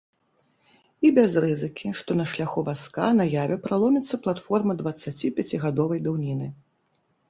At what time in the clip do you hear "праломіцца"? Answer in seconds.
3.69-4.15